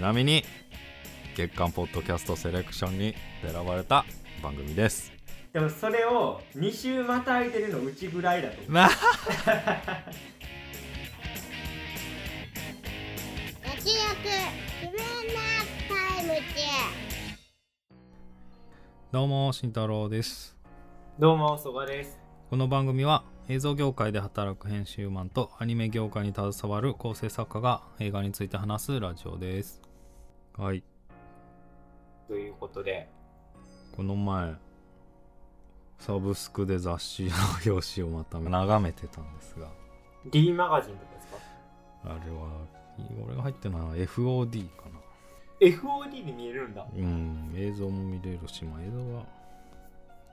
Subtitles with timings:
[0.00, 0.42] ちなみに
[1.36, 4.06] 月間ポッドキャストセレクションに選ばれた
[4.42, 5.12] 番組です。
[5.52, 8.88] でもそれを2週またいでるのうちぐらいだと思う。
[19.12, 20.56] どうも慎太郎です。
[21.18, 22.18] どうも曽我です。
[22.48, 29.89] この番組は映像業界で働く編集マンとアニメ業界に携わる構成作家が映画について話すラジオです
[30.60, 30.82] はい。
[32.28, 33.08] ということで。
[33.96, 34.54] この前
[35.98, 37.30] サブスクで雑誌の
[37.74, 39.68] 表紙をまた眺めてたんですが。
[40.30, 41.38] D マガジンとかですか？
[42.04, 42.48] あれは
[43.26, 45.00] 俺が入ってるのは FOD かな。
[45.66, 46.86] FOD で見えるんだ。
[46.94, 49.24] うん映像も見れるしまあ映像は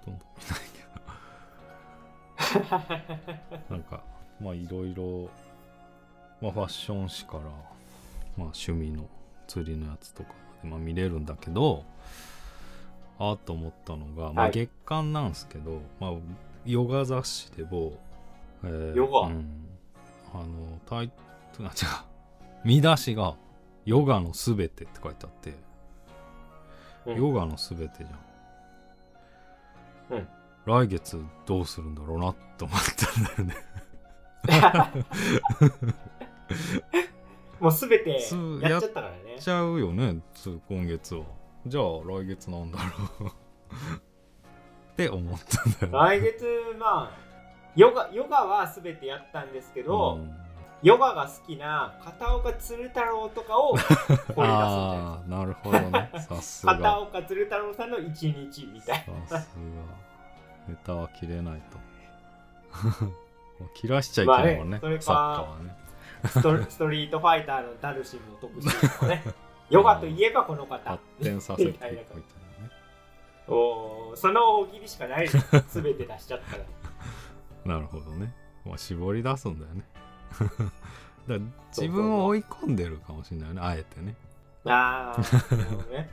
[0.02, 0.84] ほとんど見ないけ
[3.68, 3.68] ど。
[3.76, 4.04] なんか
[4.42, 5.30] まあいろいろ
[6.42, 7.52] まあファッション誌からまあ
[8.38, 9.08] 趣味の
[9.48, 10.30] 釣りのやつとか
[10.64, 11.84] で、まあ、見れるんだけど
[13.20, 16.14] ああと思ったのが、まあ、はい月刊なんですけど、まあ
[16.66, 17.98] ヨガ雑誌でも、
[18.64, 19.22] えーヨガ？
[19.28, 19.66] うん、
[20.34, 20.46] あの
[20.86, 21.12] タイ
[21.54, 21.88] トルあ違う。
[22.64, 23.36] 見出しが
[23.86, 25.56] 「ヨガのすべて」って書いてあって、
[27.06, 27.18] うん。
[27.18, 30.28] ヨガのすべてじゃん、うん。
[30.66, 32.80] 来月どうするんだろうなって思っ
[33.36, 33.64] たんだよね
[37.60, 39.32] もうすべてすやっちゃったからね。
[39.34, 41.24] やっちゃうよねつ今月は。
[41.66, 42.80] じゃあ来月なんだ
[43.20, 43.30] ろう。
[44.94, 46.20] って思ったんだよね。
[46.20, 46.46] 来月
[46.80, 47.28] まあ
[47.76, 50.36] ヨガヨガはすべてやったんですけど、うん。
[50.84, 55.38] ヨガが好きな片岡鶴太郎とかを掘り出すんじゃな。
[55.40, 56.12] なるほどね。
[56.28, 56.76] さすが。
[56.76, 59.62] 片岡鶴太郎さんの一日みたいさすが。
[60.68, 61.78] ネタは切れないと。
[63.74, 65.68] 切らしちゃいけないもんね,、まあねサッカーはね。
[65.68, 65.74] な
[66.26, 69.24] ストストリートファイターのダルシムの特集とかね。
[69.70, 70.90] ヨガといえばこの方。
[70.90, 72.08] 発展させてみたいなね。
[73.48, 76.64] おーその大喜利しかないですすべて出しちゃったら。
[77.66, 78.34] なるほどね、
[78.66, 79.84] まあ、絞り出すんだよね。
[81.28, 81.36] だ
[81.70, 83.62] 自分を追い込んでるかもしれないね。
[83.62, 84.16] あえてね。
[84.66, 86.10] ああなるほどね。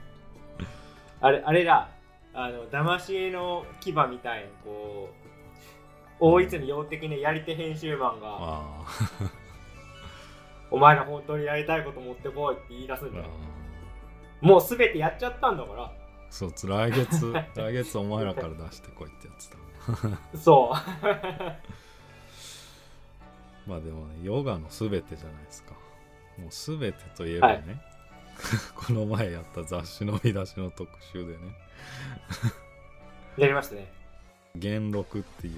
[1.20, 1.88] あれあれだ。
[2.34, 5.24] あの騙し絵の牙みたいにこう
[6.18, 8.84] 大泉洋的なやり手編集マンがあ
[10.74, 13.26] 「お前ら本当にやりたいこと持ってこい」って言い出すんだよ。
[14.40, 15.84] もうすべてやっちゃったんだから。
[15.84, 15.90] ー
[16.30, 19.56] そうつ来月 来月お前らから出してこいってやつだ。
[20.36, 20.76] そう。
[23.70, 25.74] まあでもねヨガのすべてじゃないですか。
[26.38, 27.80] もうすべてといえばね、はい。
[28.74, 31.38] この前やった雑誌の見出しの特集でね。
[33.38, 33.92] やりましたね。
[34.56, 35.54] 元禄っていう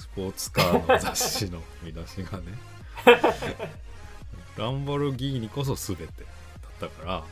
[0.00, 2.73] スポーツカーの雑誌の見出しがね
[4.56, 7.24] ランボルギーニこそ全てだったから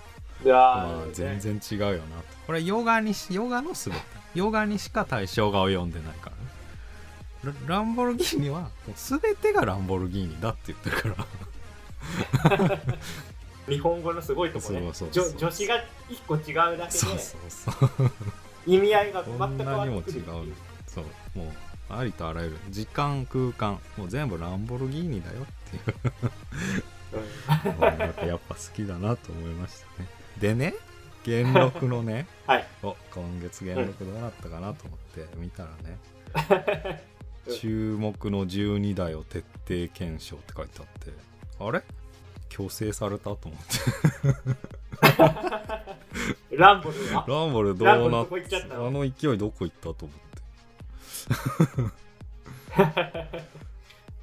[0.45, 2.03] まあ全然違うよなと。
[2.47, 4.01] これヨガにしヨガの全て。
[4.35, 6.31] ヨガにしか対象が及んでないか
[7.45, 7.55] らね。
[7.69, 11.27] ラランボルギーニはもう全てがランボルギーニだって言ってるか
[12.59, 12.79] ら。
[13.69, 14.81] 日本語のすごいとこね。
[14.93, 17.71] そうそうそう女女子が一個違うだけでそうそうそ
[18.05, 18.11] う。
[18.67, 20.25] 意味合いが全く違わってくるう。
[20.87, 21.05] そう。
[21.39, 22.57] もうありとあらゆる。
[22.71, 23.79] 時間空間。
[23.97, 25.81] もう全部ランボルギーニだよってい
[28.25, 28.27] う。
[28.27, 30.09] やっぱ好きだなと思いましたね
[30.41, 30.75] でね
[31.25, 32.67] 元禄のね はい。
[32.83, 35.99] お今月元禄どうなったかなと思って見たらね
[37.47, 41.13] うん 注目の12代を徹底検証って書いてあって
[41.61, 41.83] あれ？
[42.49, 43.63] 強制されたと思って。
[46.57, 47.25] ランボルは？
[47.29, 50.32] ランボルどうなっあの勢いどこ行ったと思って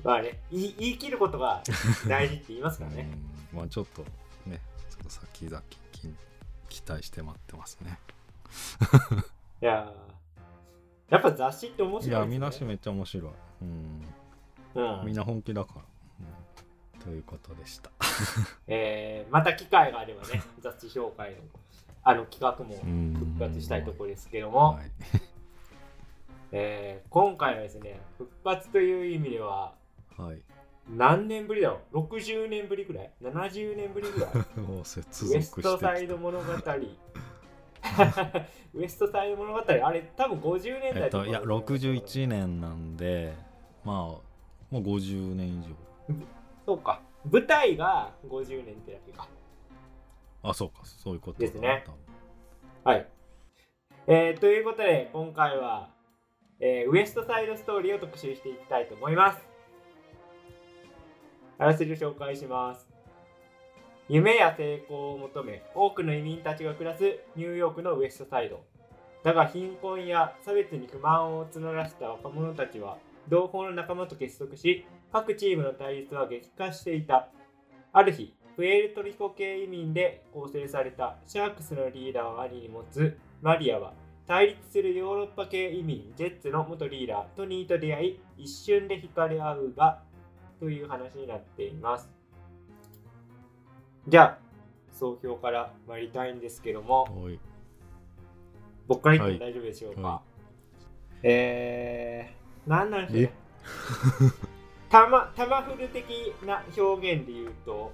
[0.03, 1.61] まあね言い言い切ることが
[2.07, 3.09] 大事って言いますからね。
[3.53, 4.03] うんまあちょっと
[4.45, 5.77] ねちょっと先々き
[6.69, 7.99] 期待して待ってますね。
[9.61, 12.33] いやーやっぱ雑誌って面い白いね。
[12.35, 13.31] や見出しめっちゃ面白い。
[13.63, 14.05] うん。
[14.75, 15.05] うん。
[15.05, 15.81] みんな本気だから、
[16.99, 17.03] うん。
[17.03, 17.89] ということでした。
[18.67, 21.37] えーまた機会があればね雑誌紹介の
[22.03, 23.15] あの企画もうん。
[23.17, 24.91] 復活したいところですけども、はい
[26.51, 29.73] えー今回はですね復活という意味では
[30.17, 30.41] はい。
[30.89, 34.31] 何年ぶりだろう？60年ぶりぐらい？70年ぶりぐらい？
[34.33, 34.37] ウ
[35.37, 36.45] エストサイド物語。
[38.73, 39.59] ウエストサイド物語。
[39.59, 43.33] あれ多分50年代えっといや61年なんで
[43.83, 44.21] まあも
[44.71, 45.75] う50年以
[46.65, 47.01] そうか。
[47.31, 49.27] 舞台が50年ってだけか。
[50.43, 50.79] 上あそうか。
[50.85, 51.41] そういうことだ。
[51.45, 51.85] ですね。
[52.83, 53.07] はい、
[54.07, 55.89] えーということで今回は、
[56.59, 59.39] えーウエストサイドストーリーを特集していきたいと思います。
[61.57, 62.87] あらすじを紹介します。
[64.07, 68.63] 夢や成功を求め多くの移民たちが暮らすニューヨークのウエストサイド。
[69.23, 72.97] だが貧困や差別に不満を募らせた若者たちは
[73.27, 77.29] 同胞の仲間と結束し各チームの対立は激化していた。
[77.93, 83.93] ある日プエルトリコ系移民で構成されたシャークスのリーダーを兄に持つマリアは
[84.29, 90.03] 対立するヨーロッパ系移民ジェッツの元リーダートニーと出会い一瞬で惹かれ合うが
[90.59, 92.07] という話になっています。
[94.07, 94.37] じゃあ
[94.91, 97.07] 総評から参りたいんですけども
[98.87, 100.21] 僕から言っても大丈夫でしょうか、は
[101.23, 103.31] えー、なんなんでしょう
[104.89, 107.91] タマタマフル的な表現で言うと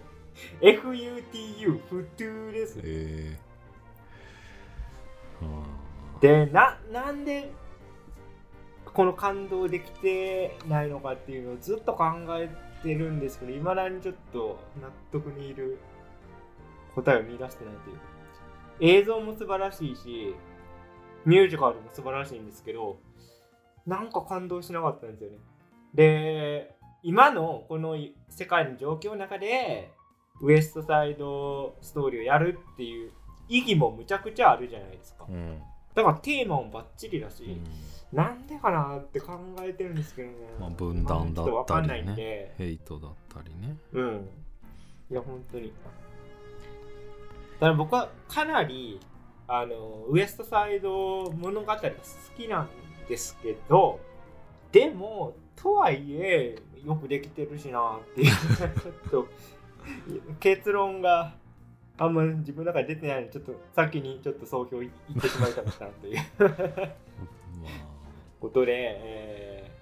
[0.59, 5.75] FUTU フトゥーですえー、あ
[6.25, 7.51] でななんで
[8.86, 12.06] この感動できてないのかっていうのをずっと考
[12.38, 12.50] え
[12.81, 15.80] てるんですけどいまだにちょっと納得にいる
[16.95, 18.00] 答えを見出してないという。
[18.80, 20.36] 映像も素晴らしいし
[21.25, 22.98] ミュージカルも素晴らしいんですけど
[23.86, 25.38] なんか感動しなかったんですよね。
[25.94, 27.98] で今のこの
[28.30, 29.92] 世界の状況の中で
[30.42, 33.12] ウエストサイドストーリーをやるっていう
[33.48, 35.25] 意義もむちゃくちゃあるじゃないですか。
[35.30, 35.62] うん。
[35.95, 40.36] だからテーマもバッチリだし、うんなんでかなって考えてるんですけどね。
[40.57, 44.30] まあ分断だったりねヘイトだったりねうん。
[45.12, 45.74] いや、本当に。
[47.56, 49.00] だから僕はかなり、
[49.47, 51.89] あの、ウエストサイド物語が好
[52.38, 52.69] きなん
[53.09, 54.00] ですけど、
[54.71, 58.31] でも、とはいえ、よくできてるしなっていう、
[59.12, 59.27] ちょっと、
[60.39, 61.36] 結論が
[61.97, 66.18] あんま自分の中で出てないので、ちょっと先にちょっと総評い言ってしまいたかったなという。
[66.39, 67.69] ま
[68.42, 69.75] ことで、えー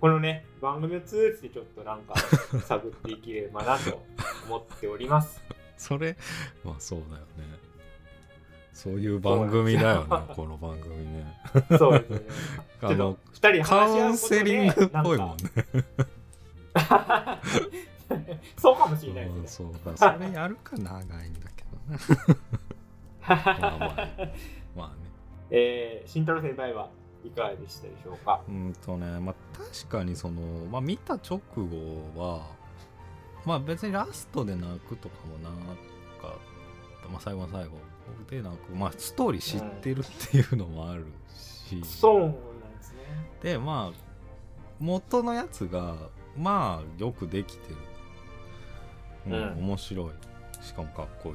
[0.00, 2.14] このね番組を通じてちょっとなんか
[2.66, 4.02] 探っていければなと
[4.46, 5.42] 思っております。
[5.50, 6.16] あ それ
[6.62, 7.26] まあそうだよね
[8.72, 11.34] そういう番組だよねこの番組ね
[11.78, 12.20] そうですね。
[12.82, 15.84] あっとの二人カウンセリンでグっぽいもんね
[16.74, 17.40] か
[18.58, 19.72] そうかもしれないうんですね。
[19.74, 21.48] そうだそれやるか長いんだ
[21.88, 21.96] ま
[23.28, 24.18] あまあ
[24.76, 24.94] まあね
[25.50, 26.88] えー、慎太郎先輩は
[27.24, 28.40] いかがでしたでしょうか？
[28.48, 30.40] うんとねまあ確かにその
[30.70, 32.46] まあ見た直後は
[33.44, 35.52] まあ別にラストで泣くとかもなん
[36.20, 36.36] か、
[37.10, 37.70] まあ、最後の最後
[38.28, 41.06] で泣くまあストーリー知ってるっていうのもある
[41.36, 42.38] し、そうなんで
[42.82, 42.98] すね。
[43.42, 43.98] でまあ
[44.78, 45.96] 元のやつが
[46.36, 47.76] まあよくできてる、
[49.26, 49.58] うんうん。
[49.68, 50.10] 面白い。
[50.62, 51.34] しかもかっこいい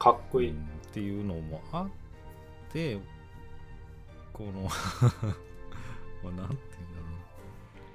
[0.00, 0.50] かっこいい。
[0.50, 0.56] うん
[0.90, 1.88] っていうのもあっ
[2.72, 2.98] て
[4.32, 4.76] この まあなんて
[6.24, 6.58] 言うんだろうな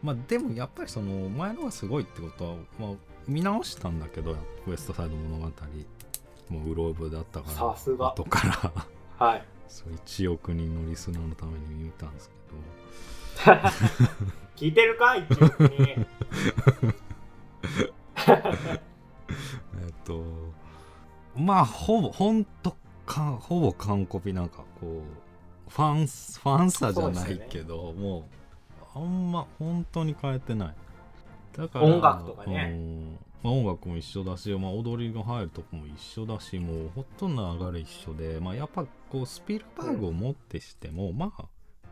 [0.01, 2.91] まあでもやっぱりその前のがすごいってことは、まあ、
[3.27, 5.51] 見直したんだけどウエストサイド物語
[6.47, 8.47] もううろ覚えだったからさすが後か
[9.19, 9.43] らはい。
[9.67, 12.31] そう1億人のリスナーのために見たんです
[14.55, 15.17] 聞いてるか？
[15.17, 16.05] 一応に。
[21.45, 22.75] まあほぼほんと
[23.05, 25.01] かほぼ完コピなんかこ
[25.67, 28.23] うファンファンさじゃないけど、もう
[28.95, 30.75] あんま本当に変えてない。
[31.55, 32.71] だから音楽とかね。
[32.71, 33.19] うん。
[33.43, 41.45] まあ、音楽も一緒だし、まあ、踊りの入るとこも一緒だしもうほとんど流れ一緒で、まあ、やっぱこうスピルバーグをもってしても、まあ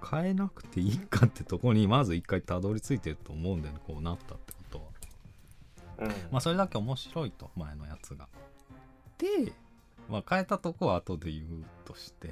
[0.03, 6.07] 変えなくていいかってとこにまず一回たどり着いてると思うんだよねこうなったってことは。
[6.07, 6.11] うん。
[6.31, 8.27] まあそれだけ面白いと前のやつが。
[9.23, 9.53] で、
[10.09, 11.45] まあ、変えたとこは後で言う
[11.85, 12.29] として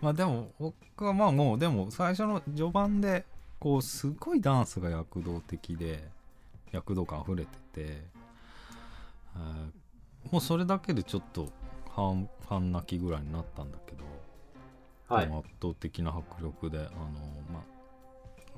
[0.00, 3.24] まあでも僕はまあもうでも最初の序盤で
[3.58, 6.02] こうすごいダンスが躍動的で
[6.72, 8.02] 躍動感あふれてて、
[9.34, 11.48] あーもうそれだけでちょっと
[11.94, 14.04] 半半泣きぐらいになったんだけど、
[15.08, 15.26] はい。
[15.26, 16.88] 圧倒的な迫力であの
[17.52, 17.62] まあ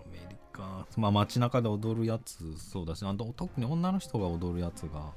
[0.01, 5.13] アメリカまあ街中で踊るやつそうだしあと特に女の人が踊るやつが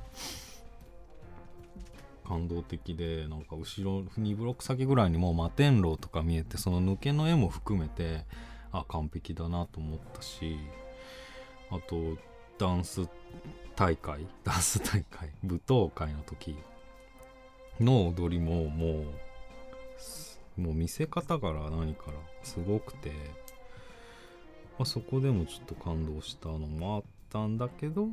[2.29, 8.23] 感動的でなんか後ろ2ブロック先ぐらいにもう摩天楼とか見えてその抜けの絵も含めて
[8.71, 10.59] あ完璧だなと思ったし
[11.71, 12.19] あと
[12.59, 13.09] ダンス
[13.75, 16.55] 大会 ダンス大会舞踏会の時
[17.79, 19.05] の踊りもも
[20.57, 23.09] うもう見せ方から何からすごくて、
[24.77, 28.07] まあ、そこでもちょっと感動したのもあったんだけどう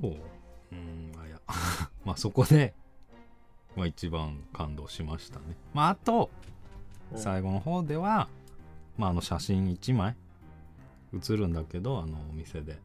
[0.75, 1.39] んあいや
[2.07, 2.73] まあそこで、
[3.77, 5.45] まあ、一番感動しましたね。
[5.75, 6.31] まああと
[7.13, 8.29] うん最後の方では、
[8.97, 10.17] まあ、あの写真1枚
[11.13, 12.79] 写るんだけどあのお店で。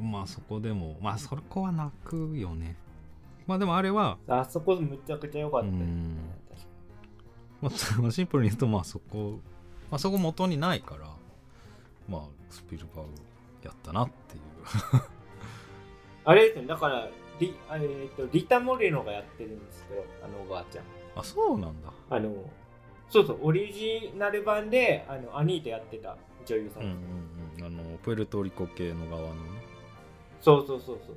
[0.00, 2.76] まあそこでもまあそこは泣くよね。
[3.46, 5.78] まあでもあれは、あそこむちゃくちゃ良かったよね。
[5.80, 6.18] うん。
[7.70, 9.40] 確かまあ、シンプルに言うとまあそこ、
[9.90, 11.06] まあ、そこ元にないから
[12.08, 13.12] まあスピルバーグ
[13.64, 15.02] やったなっていう。
[16.24, 20.84] あれですねだからリ,、えー、とリタ・モレノがやってるんですよあのおばあちゃん。
[21.16, 21.88] あそうなんだ。
[22.10, 22.32] あの
[23.08, 26.96] そうそうオリジナル版であのアニータやってた女優さん、うんうん
[27.58, 27.80] うん。
[27.80, 29.40] あのプエルトリコ系の側のね。
[30.40, 31.16] そうそうそうそう。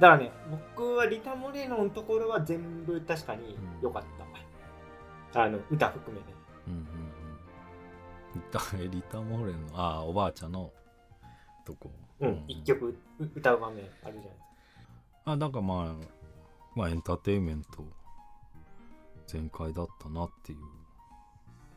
[0.00, 0.30] だからね
[0.76, 4.02] 僕はリタ・モレノのところは全部確かに良かっ
[5.32, 6.26] た、あの歌含めね。
[6.66, 6.86] うんうんうん。
[8.34, 10.70] リタえ リタモーレンのああおばあちゃんの
[11.64, 11.90] とこ。
[12.20, 14.47] うん、一曲う歌う場面あるじゃないですか
[15.32, 16.06] あなんかまあ
[16.74, 17.84] まあエンターテインメント
[19.26, 20.58] 全開だったなっていう。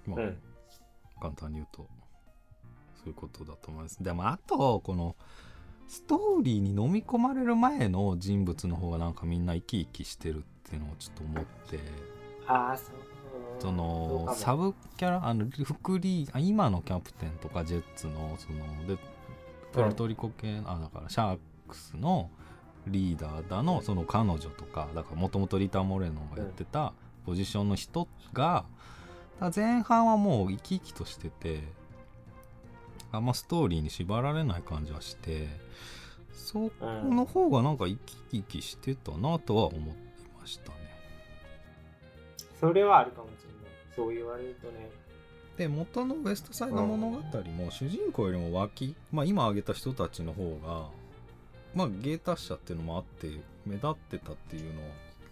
[0.10, 0.38] まあ、うん。
[1.22, 1.88] 簡単に言うと
[2.96, 4.02] そういうことだと思います。
[4.02, 5.16] でもあとこの
[5.88, 11.80] ストーリーに飲み込まれる前の人物の方がなんかみんな生き生きしてるっていうのをちょっと思って。
[12.48, 12.96] ああそう。
[13.60, 18.98] そのサブキャラあの副リーあ今のキャプテンとかジェッツのそので
[19.72, 22.30] プエルトリコ系、あだからシャークスの
[22.88, 26.94] リーダーだのその彼女とかだからもともとリタ・モレノがやってた
[27.26, 28.66] ポジションの人が
[29.56, 31.64] 前半はもう生き生きとしてて
[33.12, 35.48] あんまストーリーに縛られない感じはして
[36.34, 40.02] そこの方がなんか生き生きしてたなとは思って
[40.40, 40.76] ましたね。
[42.60, 43.96] それはあるかもしれない。
[43.96, 44.90] そう言われるとね。
[45.58, 47.18] で元のウエストサイド物語
[47.52, 50.88] も主人公よりも脇、まあ、今挙げた人たちの方が
[51.74, 53.28] まあ芸達者っていうのもあって
[53.66, 54.74] 目立ってたっていう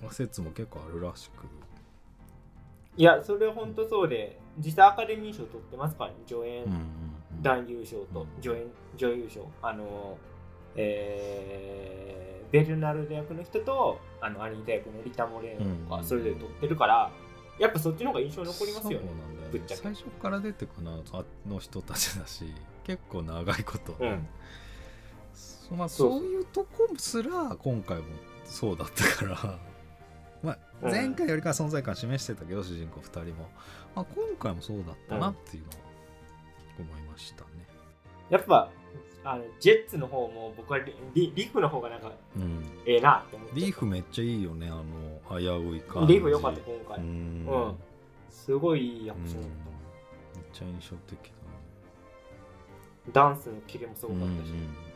[0.02, 1.46] の説も結構あるらしく。
[2.98, 6.66] いやそれは本当そうで実際アカデミー賞取ってますからね助演
[7.42, 8.64] 男優賞と助演
[8.98, 9.50] 女優賞。
[9.62, 10.18] あの
[10.76, 17.12] えーベルナルド役の人とあのアニータ役のリタ・モレーノがそれぞれ取ってるから、
[17.60, 19.08] やっぱそっちの方が印象残りますよねよね。
[19.52, 19.84] ぶっちゃけ。
[19.84, 22.46] 最初から出てくのはあの人たちだし
[22.86, 24.28] 結構長いこと、うん
[25.70, 28.04] そまあ、そういうとこすら今回も
[28.46, 29.60] そうだったから。
[30.42, 30.92] まあうん。
[30.92, 33.50] 前回よりかは存在感示してたけど、主人公2人も、
[33.96, 35.74] まあ、今回もそうだったなっていうのを
[36.80, 37.68] 思いましたね。
[38.30, 38.70] やっぱ
[39.24, 46.14] あのジェッツの方も僕はリリリフの方がなんかうん、ええなって思ってリーフめっちゃいいよねあの危うい感じ。
[46.14, 47.46] リフ良かった今う回、ん。
[47.48, 47.76] うん。
[48.30, 49.52] すごいいいアうんめっクションだっ
[50.52, 51.34] た、ちゃ印象的だ
[53.12, 54.89] ダンスのキレもすごねかったし、うんうん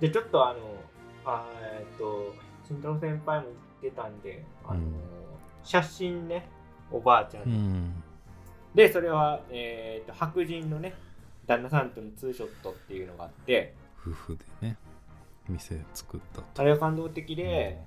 [0.00, 0.58] でちょっとあの
[1.24, 2.34] あーえっと
[2.66, 3.46] 慎太郎先輩も
[3.82, 4.94] 言ってたんであの、うん。
[5.62, 6.48] 写真ね
[6.90, 8.02] おばあちゃんの、うん。
[8.74, 10.94] でそれは、えー、と白人のね
[11.46, 13.74] 旦那さんとのツーショットっていうのがあって。
[14.00, 14.76] 夫婦でね
[15.48, 16.62] 店作ったと。
[16.62, 17.78] あれが感動的で、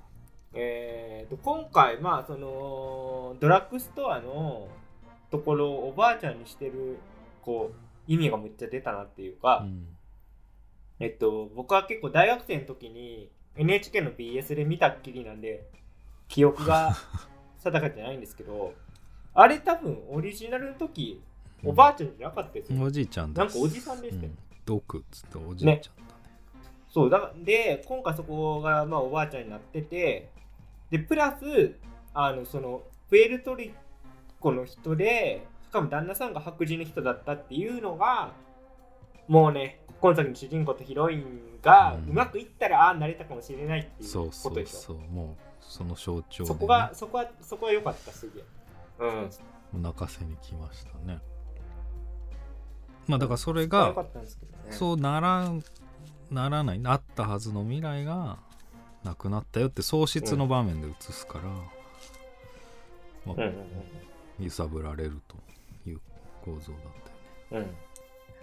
[0.53, 4.67] えー、と今回まあそのドラッグストアの
[5.29, 6.97] ところをおばあちゃんにしてる
[7.41, 7.75] こう
[8.07, 9.85] 意味がめっちゃ出たなっていうか、うん
[10.99, 15.67] えっと僕は結構大学生の時に NHK の BS で見たっきりなんで
[16.27, 16.65] 記憶。
[16.65, 16.95] が
[17.59, 18.73] 定かじゃないんですけど
[19.33, 21.21] あれ多分オリジナルの時
[21.63, 23.39] おばあちゃんじゃなかったですよ、おじいちゃんです。
[23.39, 24.31] なんかおじさんでしたよ
[24.67, 24.77] うん。
[24.77, 26.19] っつっておじいちゃんだね。
[26.89, 30.29] そうだからで今回そこがまあおばあちゃんになってて
[30.89, 31.75] でプラス
[32.13, 33.73] あのそのプエルトリ
[34.39, 38.31] コの人でしかも旦那さんが白人の人だったっていうのが
[39.27, 44.77] もうね今作の主人公とヒロインがうまくいったらああなれたかもしれないっていうそうことでしょ。
[44.77, 48.43] そうそうもうその象徴で、ね、そこがそこはそこは良かったすげえ。
[49.73, 49.81] うん。
[49.81, 51.19] 泣かせに来ましたね。
[53.07, 53.93] まあだからそれが
[54.71, 55.51] そうなら
[56.31, 58.37] ならないあったはずの未来が
[59.03, 61.59] なくなったよって喪失の場面で映すから、ま
[63.27, 64.45] あうんうん。
[64.45, 65.35] 揺さぶられると
[65.89, 65.99] いう
[66.45, 66.81] 構造だっ
[67.49, 67.67] たよね。
[67.67, 67.88] うん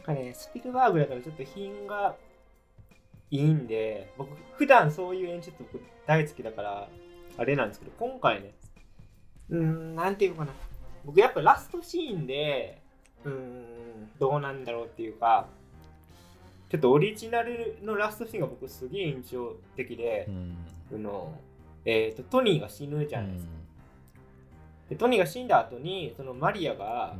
[0.06, 2.16] かねスピルバーグだからちょっと品が
[3.30, 6.88] いいんで僕普段そういう演出僕大好きだから
[7.36, 8.54] あれなんですけど今回ね
[9.50, 10.52] うーんなんていうのかな。
[11.04, 12.80] 僕やっぱラストシーンで
[13.24, 15.46] うーんどうなんだろうっていうか
[16.70, 20.56] ちょっとオリジナルのラストシーンが僕すげえ印象的でう、ん。
[20.94, 21.38] あの
[21.84, 23.52] えー、とトニーが死ぬじゃないですか、
[24.90, 27.16] でトニーが死んだ後にそのマリアが、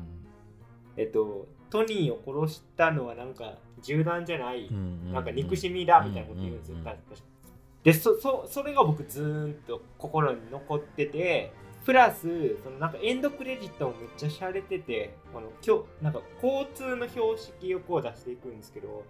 [0.97, 6.77] えっと、トニーを殺したのはなんか銃弾じゃない、うんなんか憎しみだみたいなこと言うんですよ。
[7.83, 11.53] でそそそれが僕ずーんと心に残ってて
[11.85, 19.05] プラスそのなんかエンドクレジットもめっちゃ洒落ててこのきょなんか交通の標識をこう出していくんですけど。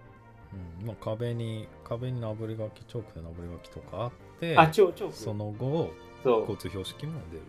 [0.81, 0.87] うん。
[0.87, 5.91] まあ、壁に壁になぶり書きチョークでなぶり書きとかあってあ超超その後
[6.23, 6.41] そう。
[6.41, 7.43] 交通標識も出る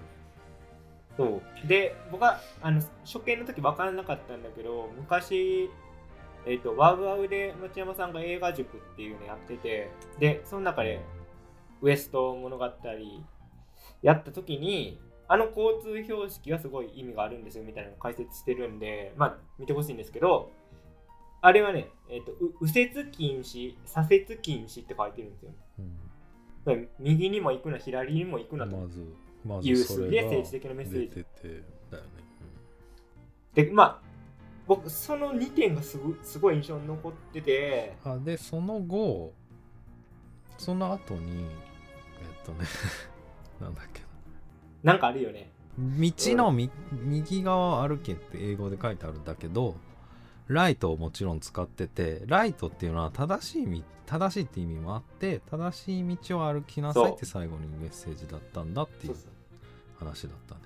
[1.18, 1.68] そう。
[1.68, 5.70] で僕はあの初見の時分からなかったんだけど昔
[6.46, 11.02] えっ、とワウワウで町山さんが映画塾っていうのやっててでその中で
[11.82, 12.66] ウエスト物語
[14.02, 14.98] やった時に
[15.28, 20.52] あの交通標識がすごい意味があるんですよみたいなのを解説してるんでまあ見てほしいんですけど
[21.42, 25.52] あれはね、えっとう右折禁止左折禁止って書いてるんですよ。
[26.66, 28.76] だから右にも行くな左にも行くなと。
[28.76, 29.06] まず
[29.48, 31.16] まいうずそれが政治的なメッセージ。
[31.16, 32.10] 出ててだよね、
[33.54, 34.00] でまあ
[34.68, 37.96] 僕その2点がすごすごい印象に残ってて。
[38.06, 39.34] うんあでその後
[40.58, 42.66] その後にえっとね
[43.62, 44.02] なんだっけ
[44.84, 44.96] な。
[44.96, 45.52] んかあるよね。
[45.78, 49.76] 道のみ、右側を歩けって英語で書いてあるんだけど
[50.48, 59.16] ライトをもちろん使っててライトっていうのは正しいみ正しいって意味もあって正しい道を歩きなさいって最後にメッセージだったんだっていう
[60.00, 60.62] 話だったね、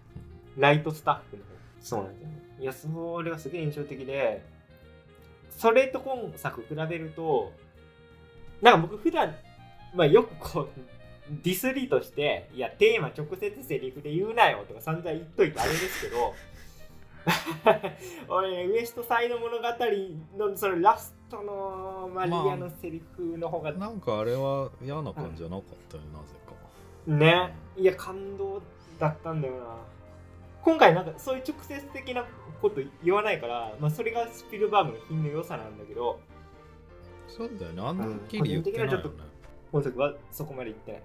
[0.58, 1.50] ライトスタッフの方。
[1.80, 2.42] そうなんですよね。
[2.62, 4.46] いやそれがすげえ印象的で
[5.50, 7.52] それと今作比べると
[8.62, 9.36] なんか僕普段
[9.96, 10.70] まあよくこう
[11.44, 16.36] ディスリーとしていやテーマ直接セリフで言うなよとか散々言っといてあれですけど
[18.30, 19.64] 俺ねウエストサイド物語
[20.38, 26.54] のそのラストのマリアのセリフの方がうんなんかあれは嫌な感じじゃなかったよ、なぜか
[27.12, 28.62] ねいや感動
[29.02, 29.60] だったんだよな。
[30.64, 32.24] 今回なんかそういう直接的な
[32.62, 36.20] こと言わないから、まあ、それがスピルバーグの品の良さなんだけど。
[37.28, 39.02] そうだよねあんな言ってないよね、うん個人的にはちょっ
[39.72, 41.02] 今作はそこまで言ってない。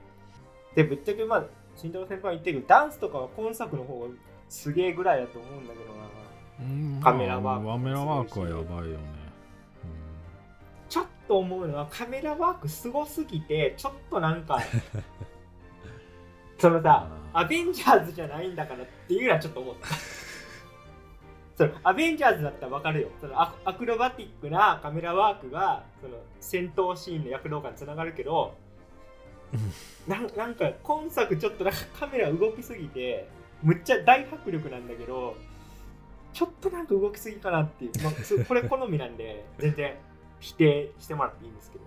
[0.74, 4.08] でぶっちゃけまあ慎太郎先輩言ってるけどダンスとかは今作の方が
[4.48, 6.06] すげえぐらいだと思うんだけどな。
[6.60, 8.98] うんカメラワークカメラワークはやばいよね、
[10.88, 14.58] ちょっと思うのはカメラワークすごすぎてちょっとなんか
[16.58, 19.88] そのさアベンジャーズじゃないんだからっていうのはちょっと思った。
[21.56, 23.08] そのアベンジャーズだったら分かるよ。
[23.20, 28.54] そのアアクロバティックなカメラワークがその戦闘シーンの躍動感につながるけど
[30.06, 33.28] なんなんか今作ちょっとなんかカメラ動きすぎて
[33.62, 35.36] むっちゃ大迫力なんだけど
[36.32, 39.94] ちょっとなんか動きすぎかなっていう、まあ、そこれ好みなんで全然
[40.40, 41.84] 否定してもらっていいんですけど。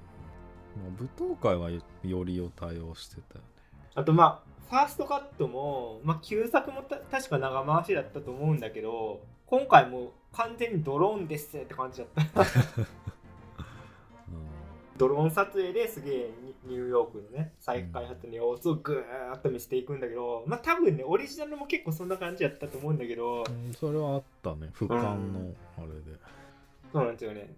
[0.97, 3.47] 舞踏会はよよりを対応してたよね。
[3.95, 12.45] あとまあファーストカットも、まあ、旧作もた確か長回しだったと思うんだけど今回もう完全にドローンですって感じだった。
[14.95, 26.19] ドローン撮影ですげえニニューヨークのね再開発の様子をぐーっと見せていくんだけどまあ多分ねオリジナルも結構そんな感じだったと思うんだけどうんうんそれはあったね俯瞰のあれで、
[26.91, 27.55] そうなんですよね。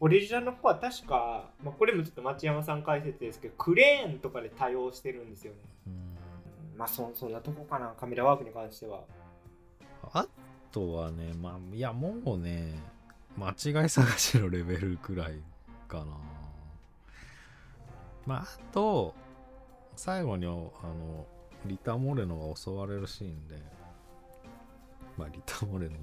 [0.00, 5.58] オリジナルの方は確か、まあ、これもちょっと町山さん解説ですけどクレーンとかで対応してるんですよね。
[5.86, 6.11] うん
[6.76, 9.00] まあそそんなとこかなカメラワークに関しては。
[10.12, 10.26] あ
[10.70, 12.74] とはねまあいやもうね
[13.36, 15.40] 間違い探しのレベルくらい
[15.88, 16.04] かな。
[18.26, 19.14] まああと
[19.96, 20.72] 最後にあの
[21.66, 23.62] リタ・モレノが襲われるシーンで
[25.16, 25.98] まあリタ・モレノの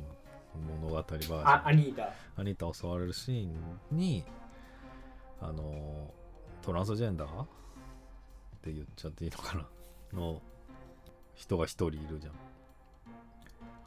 [0.81, 1.47] 物語バージョン。
[1.47, 2.13] あアニータ。
[2.37, 4.23] アニタ襲われるシーンに
[5.41, 6.13] あの
[6.61, 7.47] トランスジェンダーっ
[8.61, 9.65] て言っちゃっていいのかな？
[10.13, 10.41] の
[11.39, 12.33] 人が一人いるじゃん、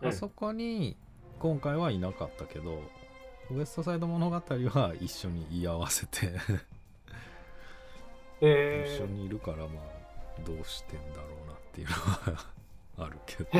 [0.03, 0.09] うん。
[0.09, 0.97] あそこに
[1.39, 2.83] 今回はいなかったけど
[3.51, 6.33] ウエストサイド物語は一緒に居合わせて
[8.41, 9.69] え一緒にいるからまあ
[10.47, 11.95] どうしてんだろうなっていうの
[12.35, 12.45] は
[12.99, 13.49] あるけど。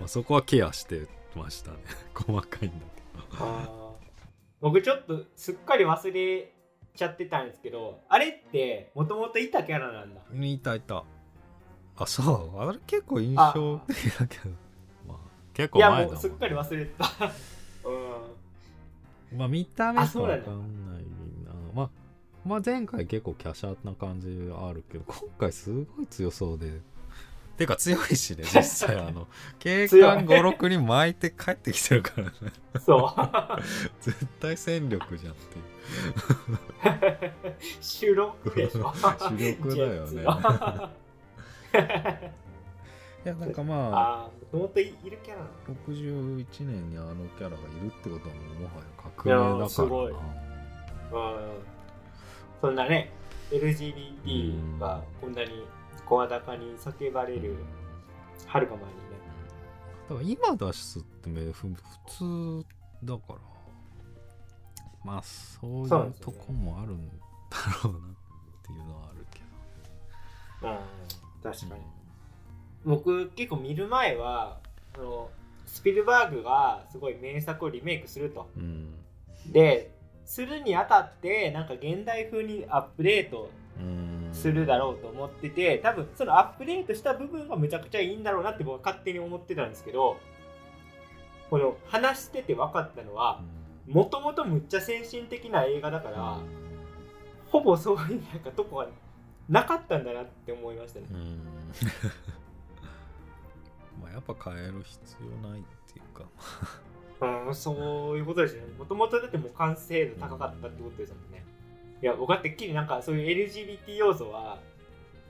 [0.00, 1.78] まあそこはケアしてましたね。
[2.14, 2.86] 細かいんだ
[3.30, 3.98] けど。
[4.60, 6.52] 僕ちょっとすっかり忘れ
[6.94, 10.20] ちゃってたんですけどあれってもともといたキャラなんだ。
[10.32, 11.04] いたいた
[11.96, 12.60] あそう。
[12.60, 14.50] あれ結構印象的だけど。
[15.06, 15.16] まあ
[15.52, 17.32] 結構いや前だももうすっかり忘れてた。
[17.88, 19.36] うん。
[19.36, 21.02] んまあ見た目あとわかんない
[21.46, 21.52] な。
[21.74, 21.90] まあ
[22.44, 26.80] まあ前回結構華奢な感じあるけど今回すごい強そうで。
[27.56, 29.28] てか強いしね 実際あの
[29.60, 32.32] 警官56人巻いて帰ってきてるからね。
[32.84, 33.62] そう。
[34.02, 35.64] 絶対戦力じゃんっていう。
[37.80, 38.92] 主力でしょ。
[38.92, 40.24] 主力だよね
[43.24, 45.50] いやなんかまああいるキャラなの
[45.88, 50.24] ？61年にあのキャラがいるってことはもうもはや革命だからな。
[51.12, 51.74] うん
[52.60, 53.10] そんなね
[53.50, 55.66] LGBT がこんなに
[56.06, 57.56] 声高に叫ばれる
[58.46, 59.04] はるか前にね。
[60.08, 61.74] だから今出すって普
[62.06, 62.66] 通
[63.04, 63.38] だから。
[65.04, 65.88] まあそういう
[66.20, 67.14] とこもあるんだ
[67.84, 68.02] ろうなっ
[68.66, 69.40] ていうのはあるけ
[70.62, 70.68] ど。
[70.68, 71.82] うん確かに。
[72.84, 74.58] 僕結構見る前は
[74.96, 75.30] あの
[75.66, 78.50] スピルバーグがすごい名作をリメイクすると。
[78.56, 78.94] うん。
[79.46, 79.92] で
[80.24, 90.16] するにあたってなんか現代風にアップデートうんするだろうと思ってて多分そのアップデートした部分がめちゃくちゃいいんだろうなって僕は勝手に思ってたんですけど
[91.50, 93.42] この話してて分かったのは
[93.86, 96.38] もともとむっちゃ先進的な映画だから、
[97.50, 98.88] ほぼそういうなんかとこが
[99.48, 101.06] なかったんだなって思いましたね。
[101.12, 101.40] うん
[104.02, 106.24] まあやっぱ変える必要ないっていうか
[107.46, 108.62] うん、そういうことですね。
[108.78, 111.44] もともとだってもう完成度高かったってことですもんね。
[112.02, 114.58] いや、僕はてっきりなんかそういう LGBT 要素は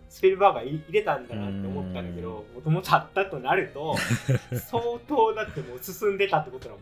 [0.09, 3.97] スピルバーグが入れたんだなって思ったんだけど、もともとあったとなると、
[4.71, 6.81] 相当だってもう進んでたってことだもん。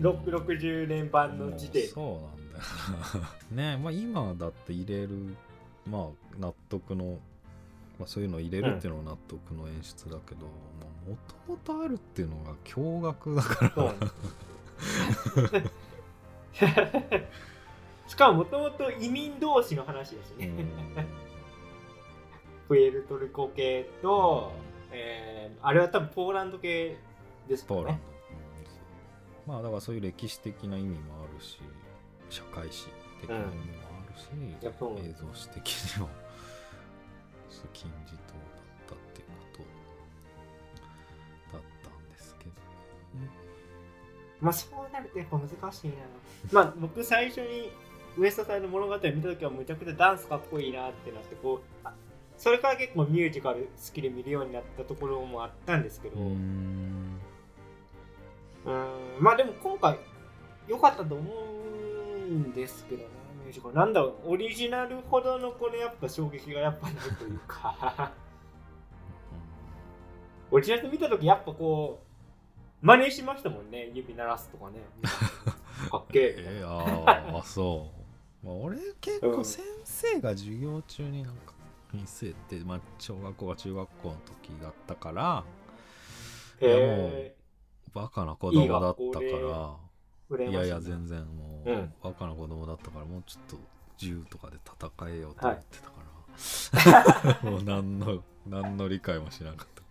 [0.00, 1.88] 6 60年版の時点で。
[1.88, 2.30] そうなんだよ
[3.52, 5.36] な ねまあ今だって入れる
[5.90, 7.18] まあ納得の、
[7.98, 13.94] まあ、そういうの入れるっていうのが納得の演出だけどもともとあるっていうのが驚愕だから。
[18.06, 20.50] しかももともと移民同士の話ですね。
[22.68, 24.52] プエルトルコ系と、
[24.92, 26.96] えーあれは多分ポーランド系
[27.48, 28.00] ですポーランかね
[29.46, 29.52] ド。
[29.52, 31.58] まあだからそういう歴史的な意味もあるし
[32.28, 32.88] 社会史
[33.20, 33.60] 的な意味もある
[34.16, 34.28] し、
[34.62, 36.08] やそう映像史的にも
[37.48, 39.34] そう金字塔だったっていうこ
[41.52, 42.52] とだったんですけど、
[44.40, 45.94] まあそうなるとやっぱ難しいな。
[46.52, 47.70] まあ僕最初に
[48.18, 51.92] ウエストサイド物語を見た時はむちゃくちゃダンスかっこいいなってなってこうあ
[52.38, 57.18] それから結構ミュージカル好きで見るようになったところもあったんですけど、うん。
[59.18, 59.98] まあでも今回
[60.68, 63.08] 良かったと思うんですけどね、
[63.46, 63.74] ミュージカル。
[63.74, 68.12] なんだろう、オリジナルほどのこのやっぱ衝撃がやっぱないというか、
[70.50, 72.02] オリジナル見たときやっぱこ
[72.82, 74.80] う、真似しましたもんね、指鳴らすとかね。
[75.90, 76.60] かっけえ。
[76.60, 76.64] えな。
[76.64, 77.92] ー、あーあそ
[78.42, 79.30] う、まあ、俺結うん。
[79.30, 81.54] 構先生が授業中になんか
[81.90, 85.44] 先生って、まあ、小学校が中学校の時だったから
[86.60, 87.36] へ
[87.92, 89.76] バカな子供だったから。
[90.44, 91.92] いやいや全然もう、うん。
[92.02, 93.56] バカな子供だったからもうちょっと
[93.98, 99.82] 銃とかで戦えようと思ってたから、 もう何の何の理解もしなかった。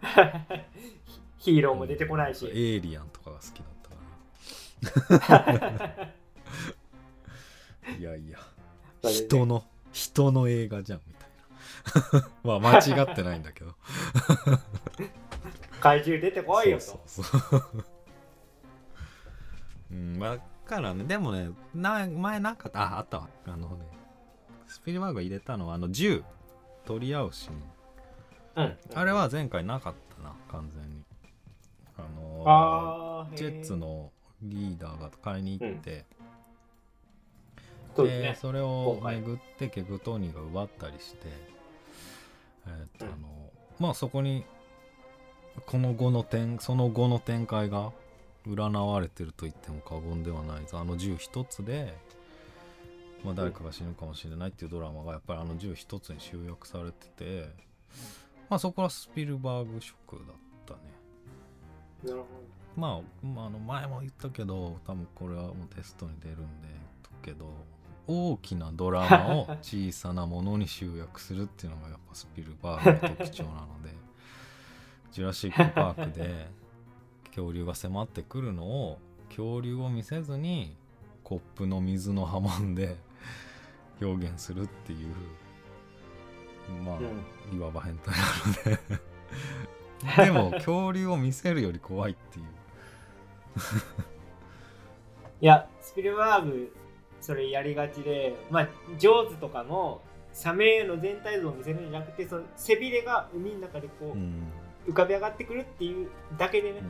[1.38, 2.46] ヒーローも出てこないし。
[2.46, 3.64] エイリアンとかが好きだ
[5.08, 6.08] ったから。
[7.98, 8.38] いやいや。
[9.02, 11.26] 人の人の映画じゃんみた
[12.18, 12.28] いな。
[12.44, 13.74] まあ間違ってないんだけど。
[15.80, 16.84] 怪獣出てこいよと。
[16.84, 17.84] そうそうそう。
[19.92, 21.04] うんまあだからね。
[21.04, 23.28] でもねな前なかったああったわ。
[23.46, 23.86] あのね
[24.68, 26.22] スピルバーグが入れたのはあの銃
[26.86, 27.56] 取り合うシーン。
[28.56, 28.78] うん。
[28.94, 31.02] あれは前回なかったな完全に。
[31.98, 33.76] あのあージェッツ。
[33.76, 36.06] のリーダーが買いに行って、
[37.96, 38.38] うですね。
[38.40, 41.18] それを巡って結局トニーが奪ったりして、
[42.66, 43.28] えーっとうんあの
[43.78, 44.44] まあそこに
[45.66, 47.92] この後の展その後の展開が
[48.46, 50.78] 占われてると言っても過言ではないぞ。
[50.78, 51.94] あの銃一つで、
[53.24, 57.48] まあ、誰かが死ぬかもしれないっていうドラマがやっぱりあの銃一つに集約されてて、
[58.48, 60.80] まあ、そこはスピルバーグ色だったね。
[62.04, 62.26] なるほ
[62.76, 67.46] まあ、まあ、あの前も言ったけど多分これはもうテストに出るんで言っとくけど
[68.06, 73.94] 大きなドラマを小さなものに集約するっていうのがやっぱスピルバーグの特徴なので
[75.12, 76.50] ジュラシック・パークで
[77.30, 80.76] 恐竜が迫ってくるのを恐竜を見せずに
[81.22, 82.96] コップの水の波紋で
[84.02, 85.14] 表現するっていう
[86.84, 87.06] まあ、ど。
[87.06, 87.56] うん。
[87.56, 88.76] いわば変態なの
[90.16, 92.46] で でも恐竜を見せるより怖いっていう
[95.40, 96.74] いや、スピルバーグ、
[97.20, 100.00] それやりがちで、まあ、ジョーズとかの
[100.32, 104.52] サメの全体像を見せるんじゃなくて、その背びれが海の中でこう、うん
[104.88, 106.86] 浮かび上がってくるっていうだけでねう、ん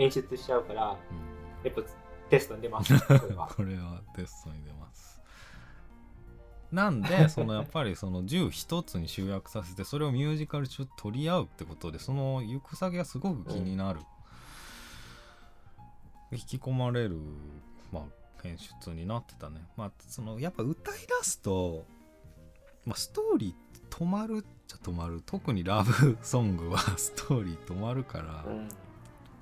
[0.00, 1.64] 演出しちゃうから、うん。
[1.64, 1.82] やっぱ
[2.30, 3.46] テストに出ます、 これは。
[3.48, 5.20] これはテストに出ます。
[6.72, 14.00] なんで そのやっぱりその銃一つに集約させてそれをミュージカル中取り合うってことでその行く先がすごく気になる、
[16.30, 17.18] 引き込まれる、
[17.92, 19.66] まあ、演出になってたね。
[19.76, 21.84] まあそのやっぱ歌い出すと、
[22.86, 25.22] まあ、ストーリー止まるっちゃ止まる。
[25.26, 28.68] 特にラブソングはストーリー止まるから、うん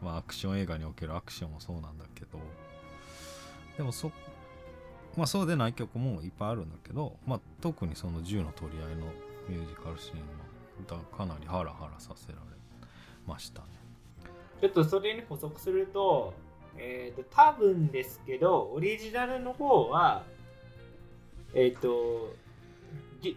[0.02, 2.38] まあ、アクション映画におけるアクションもそうなんだけど
[3.76, 4.12] でもそ
[5.16, 9.06] まあそうでない曲もいっぱいあるんだけど、まあ、特にその銃の取り合いの
[9.48, 12.40] ミュージカルシーンはだかなりハラハラさせられ
[13.26, 13.66] ましたね
[14.60, 16.34] ちょっとそれに補足すると、
[16.76, 20.24] えっ、と、多分ですけど、オリジナルの方は、
[21.54, 22.34] えっ、と、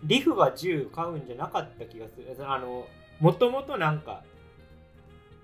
[0.04, 2.36] リフが10買うんじゃなかった気がする。
[2.40, 2.88] あの、
[3.20, 4.24] もともとなんか、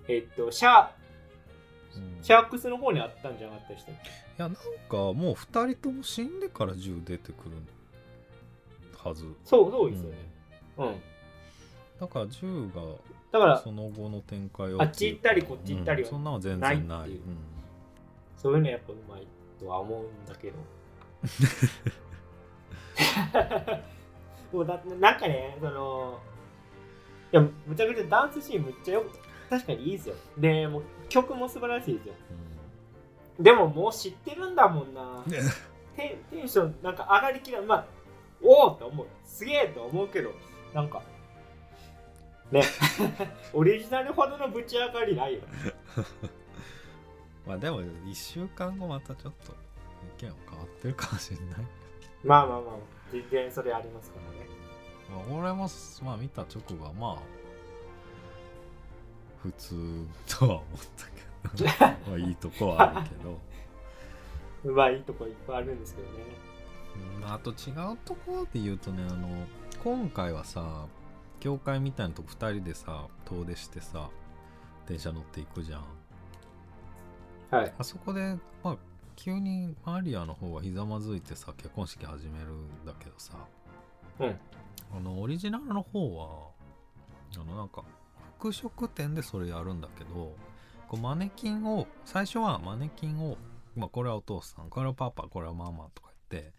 [0.08, 0.97] えっ、と、シャうん
[2.22, 4.08] シャークスの方にあったんじゃなかったでしたっけ？
[4.10, 4.60] いやなんか
[4.96, 7.56] もう2人とも死んでから銃出てくる
[8.96, 9.24] はず。
[9.44, 10.16] そう、そうですよね。
[10.78, 11.00] うん。
[12.00, 12.82] だから銃が
[13.30, 16.14] だから、その後の展開をあっち行ったりこっち行ったりはうん。
[16.14, 16.84] そんなのは全然ない。
[16.84, 17.22] ないっていう。
[17.26, 17.36] うん。
[18.36, 19.26] そういうのやっぱうまい
[19.60, 20.56] とは思うんだけど。
[24.52, 26.18] もうだなんかね、その、
[27.32, 29.10] いや、むちゃくちゃダンスシーンむっちゃよく、
[29.48, 30.14] 確かにいいですよ。
[30.36, 32.14] で、もう曲も素晴らしいですよ。
[33.40, 35.24] でももう知ってるんだもんな。
[35.96, 37.66] テンテンションなんか上がりきらん。
[37.66, 37.86] まあ、
[38.42, 39.06] おおって思う。
[39.24, 40.32] すげえと思うけど、
[40.74, 41.02] なんか、
[42.50, 42.62] ね、
[43.52, 45.40] オリジナルほどのぶち上がりないよ。
[47.46, 49.52] まあでも1週間後またちょっと
[50.18, 51.46] 意見は変わってるかもしれない
[52.22, 52.76] まあまあまあ、
[53.10, 54.46] 全然それありますからね。
[55.10, 55.68] まあ俺も
[56.02, 57.38] まあ見た直後はまあ
[59.42, 60.06] 普通
[60.38, 60.64] とは思っ
[60.96, 61.70] たけど
[62.10, 63.38] まあいいとこはあるけど
[64.64, 66.14] うまいとこいっぱいあるんですけどね。
[67.20, 69.28] うんあと違うところで言うとねあの
[69.84, 70.86] 今回はさ
[71.38, 74.10] 教会みたいなとこ2人でさ遠出してさ
[74.88, 75.84] 電車乗っていくじゃん
[77.50, 77.72] はい。
[77.78, 78.76] あそこでまあ
[79.14, 83.34] 急にマリアの方はひざまずいてさ結婚式始めるんだけどさ
[84.18, 84.36] うん。
[84.96, 86.48] あのオリジナルの方は
[87.36, 87.84] あのなんか
[88.38, 90.36] 服飾店でそれやるんだけど
[90.88, 93.36] こうマネキンを最初はマネキンを、
[93.76, 96.52] まあ、これはお父さんこれはパパこれはママとか言って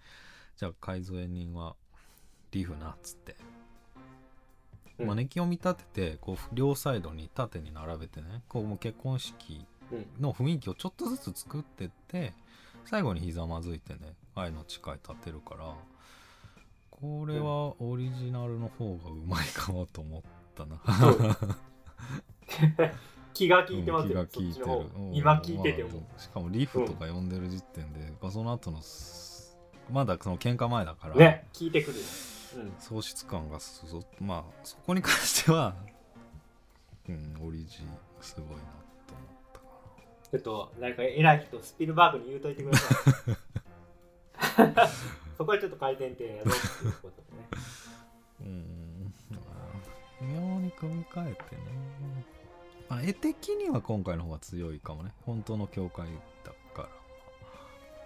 [0.58, 1.76] じゃあ改造人は
[2.52, 3.36] リーフなっつって、
[4.98, 5.08] うん。
[5.08, 10.06] マネキンを見立ててこう両サイドに縦に並べてねこうもう結婚式うん。
[10.20, 12.34] の雰囲気をちょっとずつ作ってって
[12.86, 15.74] 最後にひざまずいてね愛の誓い立てるから
[16.92, 20.22] これはオリジナルの方がうまいかもと思っ
[20.56, 20.78] たな
[23.34, 24.66] 気が利いてますうん気よ、が利いてる
[25.14, 25.90] 今聞いてても。
[26.00, 29.58] まあしかもリフとか呼んでる時点で、その後のす
[29.92, 31.98] まだその喧嘩前だから、ね、聞いてくる。
[31.98, 32.74] うん。
[32.80, 35.76] 喪失感がそそまあそこに関しては
[37.08, 37.84] うんオリジ
[38.22, 38.64] すごいな
[39.08, 39.66] と思ったか
[40.32, 44.90] ちょっと、なんか偉い人、スピルバーグに言うといてください。
[45.38, 47.48] そこはちょっと改善点やろうっていうことでね。
[48.42, 48.89] なうんまあ
[50.22, 51.62] 妙に組み替えてね。
[52.90, 55.12] まあ絵的には今回の方が強いかもね。
[55.26, 56.08] 本当の教会
[56.44, 56.90] だか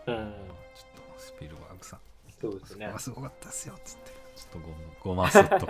[0.08, 0.13] ら。
[0.15, 0.34] うん。
[0.76, 1.99] ちょっとスピルバーグさん。
[2.41, 2.93] そうですね。
[2.97, 4.12] すごかったですよっつって。
[4.36, 4.67] ちょっと
[5.04, 5.67] ごごますっと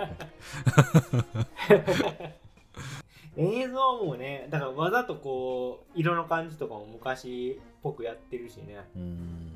[3.36, 8.78] 映像もね、だからわざとこう、色の感じとかも昔っぽくやってるしね。
[8.96, 9.52] うん。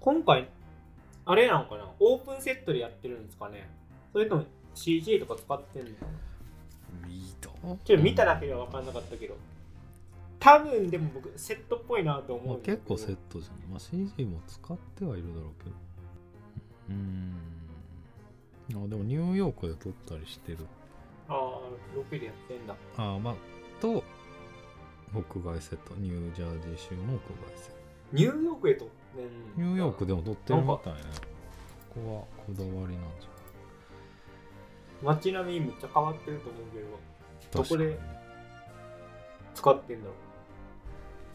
[0.00, 0.48] 今回、
[1.24, 1.88] あれなのかな？
[1.98, 3.70] オープンセットでやってるんですかね？
[4.12, 4.44] それとも
[4.78, 5.88] CG とか使ってんの？
[5.90, 5.94] か
[7.02, 7.50] ないいと
[7.84, 9.36] ちょっと見ただけでは分かんなかったけど。
[10.40, 15.76] 多分でも僕、セットっぽいなと思まあうんだけど結構セットじゃん、まあ、CG も使ってはいるだろうけど。
[16.90, 17.34] うーん。
[18.84, 20.58] あでもニューヨークで撮ったりしてる。
[21.28, 21.36] ああ、
[21.96, 22.76] ロケでやってんだ。
[22.96, 23.34] ああまあ
[23.80, 24.04] と
[25.14, 25.94] 屋外セット。
[25.96, 27.72] ニュージャージー州の屋外セッ
[28.12, 31.00] ニューヨークへとってんトニューヨークでも撮ってるみたいね。
[31.94, 33.26] ここはこだわりなんじ
[35.02, 37.98] 街並みめっちゃ変わってると思うけど、ゃどこで
[39.54, 40.14] 使ってんだろ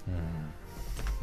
[0.07, 0.13] うん。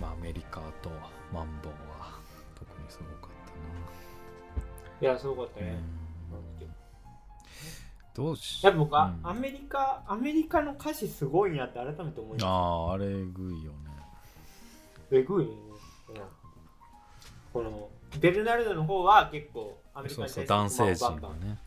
[0.01, 0.91] まあアメリカと
[1.33, 2.19] マンボウは
[2.59, 5.05] 特にすごかったう。
[5.05, 5.73] いや、すごかったな、ね。
[5.73, 5.77] う
[6.65, 6.75] ん。
[8.15, 9.31] どうしやっぱ僕は、うん。
[9.31, 13.79] アメリカ、アメリカの歌詞すごいなって改めて思いまあああれえぐいよね。
[15.09, 15.17] す。
[15.17, 15.53] えぐいね。
[16.11, 16.41] うん
[17.53, 17.89] この、
[18.21, 21.37] ベルナルドの方は結構アメリカそうに対してそう男性陣がね。
[21.43, 21.59] うん、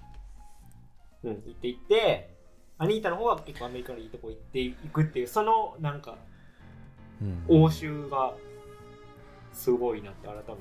[1.31, 2.35] 行って行って、
[2.77, 6.17] アニータの方は結構アメリカのいいとこ行っていくっていう、そのなんか、
[7.21, 7.43] うん。
[7.47, 8.33] 応酬が
[9.53, 10.59] すごいなって改めて思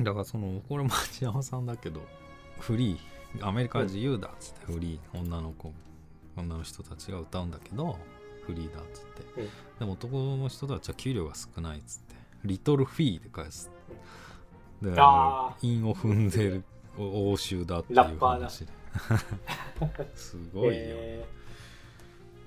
[0.00, 0.04] う。
[0.04, 2.00] だからそのこれ町山さんだけど
[2.60, 5.72] フリーアメリカは自由だっつってフリー女の子
[6.36, 7.98] 女の人たちが歌うんだけど
[8.46, 9.48] フリーだっつって、うん。
[9.78, 12.18] でも男の人たちは給料が少ないっつって。
[12.44, 13.70] リトルフィーで返す
[14.80, 14.90] で
[15.62, 16.64] 韻を踏んでる
[16.96, 18.72] 応酬だっていう話で
[20.14, 21.24] すごいよ、え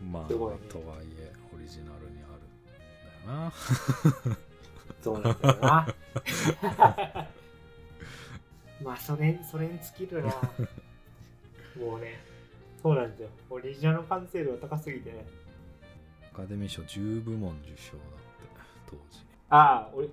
[0.03, 0.29] まあね。
[0.29, 0.59] とはい
[1.17, 3.51] えオリジナルにあるんだよな。
[5.01, 5.95] そうなんだよな。
[8.83, 10.33] まあそれそれに尽きるな。
[11.79, 12.19] もうね
[12.81, 13.29] そうなんですよ。
[13.49, 15.25] オリジナルの完成度が高すぎてね。
[16.33, 18.05] アカデミー賞10部門受賞だって
[18.87, 19.25] 当時。
[19.49, 20.07] ああ俺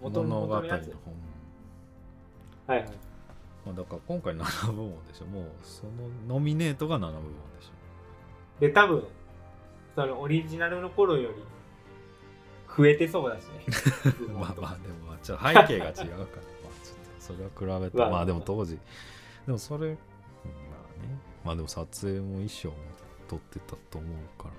[0.00, 0.68] 元物語の本。
[2.66, 3.13] はいはい
[3.64, 5.26] まあ、だから今回7部門でしょ。
[5.26, 5.92] もうその
[6.28, 7.28] ノミネートが7部門で
[7.62, 7.70] し
[8.60, 9.04] で多分
[9.94, 11.36] そのオリジナルの頃より
[12.76, 13.64] 増えてそうだしね。
[14.28, 16.06] ょ まあまあでもまあちょ背景が違うから。
[16.18, 16.26] まあ
[16.82, 17.96] ちょっとそれは比べて。
[17.98, 18.78] まあまあでも当時。
[19.46, 19.98] でもそれうんま
[21.00, 21.18] あね。
[21.44, 22.74] まあでも撮影も衣装も
[23.28, 24.54] 撮ってたと思うから。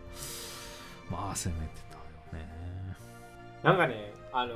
[1.12, 2.98] まあ攻めてたよね。
[3.62, 4.56] なんかねあの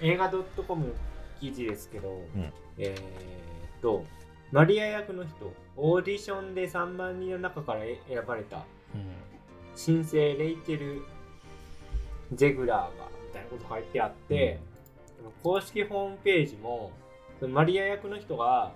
[0.00, 0.30] 映画
[0.66, 0.94] .com
[1.40, 2.52] 記事ですけど、ん。
[2.78, 3.55] えーっ
[3.86, 4.04] と
[4.50, 7.96] マリア役の人オーディションで3万人の中から選
[8.26, 8.64] ばれた
[9.76, 11.02] 新星レイチェル・
[12.34, 14.58] ゼグラーがみたいなこと書いてあって、
[15.42, 16.90] 公式ホームページも
[17.42, 18.72] マリア役の人が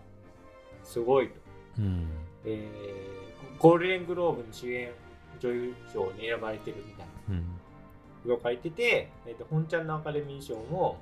[0.85, 1.35] すごいと、
[1.79, 2.09] うん。
[2.45, 3.21] えー
[3.59, 4.91] ゴールデングローブの主演
[5.39, 7.13] 女優賞に選ばれてるみたいな。
[7.29, 8.31] うん。
[8.31, 10.97] のが書いてて、えー、と本ちゃんのアカデミー賞も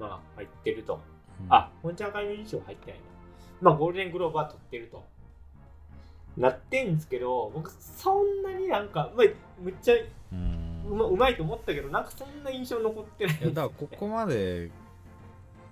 [0.00, 1.00] まあ入ってると、
[1.44, 1.52] うん。
[1.52, 3.17] あ本ちゃんアカデミー賞入ってないな
[3.60, 5.04] まあゴールデングローブは取ってると。
[6.36, 9.26] なってんですけど僕そんなになんか、まあ、
[9.60, 10.06] むっちゃう
[10.94, 13.38] まうまいと思ったけどなんかそんな印象残ってない。
[13.40, 14.70] いやだからここまで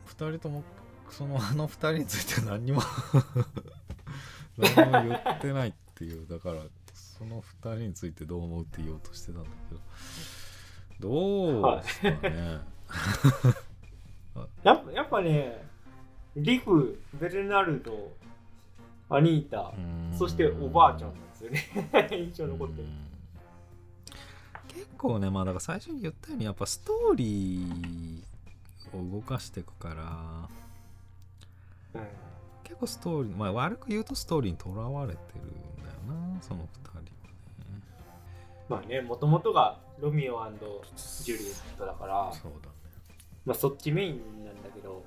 [0.09, 0.65] 2人とも
[1.09, 2.83] そのあの2人について何にも
[4.59, 6.63] 何も言ってないっていうだから
[6.95, 9.81] その2人についてどう思うって言おうとしてたんだけど。
[10.99, 12.61] どうですかね、
[14.65, 15.66] やっぱやっぱね
[16.37, 18.13] リフベルナルド
[19.09, 20.17] アニータうん。
[20.17, 22.09] そしておばあちゃんなんですよね。
[22.13, 22.85] 印象残ってる。
[22.85, 23.07] うん
[24.77, 30.49] 結構ねまあだから最初に言ったようにやっぱストーリーを動かしていくか
[31.95, 32.09] らうん。
[32.63, 37.11] 結構ストーリーまあ悪く言うとストーリーにとらわれてるんだよなその2人はね。
[38.69, 40.39] まあねもともとがロミオ
[40.97, 42.75] ジュリエットだからそうだね。
[43.47, 45.03] まあそっちメインなんだけど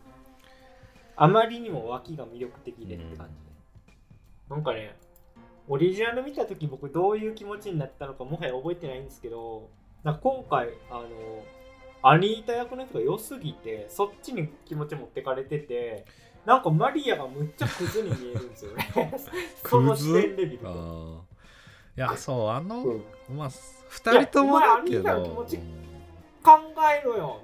[1.22, 3.96] あまりにも脇が魅力的でって感じで、
[4.50, 4.96] なんかね
[5.68, 9.70] オリジナル見た時僕どういう気持ちになったのかもはや覚えてないんですけど
[10.06, 11.08] なんか今回あの
[12.02, 16.06] アニータ役の人が良すぎてそっちに気持ち持ってかれてて
[16.46, 19.14] なんかマリアがむっちゃクズに見えるんですよね。
[19.68, 21.36] その視点で見るあと、あ
[21.98, 23.04] いやそうあの、うん。
[23.38, 25.64] まあ2人ともだけいやお前あどんたの気持ちうん
[26.42, 26.52] 考
[26.98, 27.42] えろよ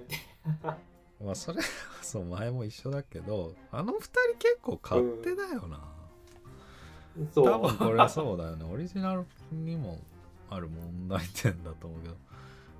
[0.47, 0.77] みたい
[1.23, 1.61] まあそれ
[2.01, 5.79] そう前も一緒だけどあの2人結構勝手だよな、
[7.17, 7.25] う。
[7.33, 8.65] 多分これはそうだよね。
[8.65, 9.99] オリジナルにも
[10.49, 12.15] ある問題点だと思うけど。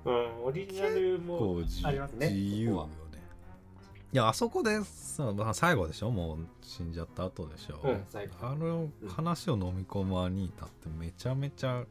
[0.04, 2.96] うん、オリジナルもありますね自由よね。
[4.12, 6.10] いやあそこでさまあ最後でしょ？
[6.12, 8.04] もう死んじゃった後でしょ、うん
[8.40, 11.84] あの話を飲み込むアニータってめちゃめちゃ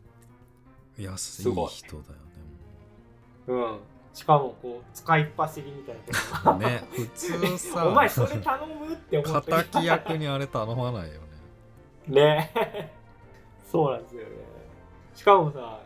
[0.98, 1.70] 安い人だよね
[3.48, 3.80] うん
[4.16, 5.96] しかもこう使いっ走りみたい
[6.46, 6.58] な。
[6.58, 7.86] ね普通さ。
[7.86, 11.20] お前それ頼むって思った敵役にあれ頼まないよ
[12.08, 12.50] ね。
[12.54, 12.94] ね。
[13.70, 14.28] そうなんですよね。
[15.14, 15.82] しかもさ